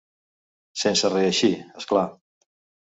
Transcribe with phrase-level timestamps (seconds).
[0.85, 1.53] Sense reeixir,
[1.83, 2.07] és clar.